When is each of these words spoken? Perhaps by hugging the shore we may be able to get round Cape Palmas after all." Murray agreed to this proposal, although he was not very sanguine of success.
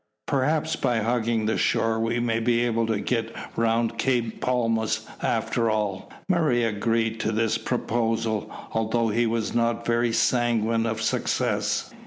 Perhaps 0.25 0.77
by 0.77 0.97
hugging 0.97 1.45
the 1.45 1.59
shore 1.59 1.99
we 1.99 2.19
may 2.19 2.39
be 2.39 2.65
able 2.65 2.87
to 2.87 2.99
get 2.99 3.31
round 3.55 3.99
Cape 3.99 4.41
Palmas 4.41 5.05
after 5.21 5.69
all." 5.69 6.11
Murray 6.27 6.63
agreed 6.63 7.19
to 7.19 7.31
this 7.31 7.59
proposal, 7.59 8.51
although 8.71 9.09
he 9.09 9.27
was 9.27 9.53
not 9.53 9.85
very 9.85 10.11
sanguine 10.11 10.87
of 10.87 11.03
success. 11.03 11.93